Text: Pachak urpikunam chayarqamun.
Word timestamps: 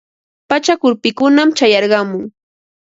Pachak 0.49 0.79
urpikunam 0.89 1.49
chayarqamun. 1.57 2.23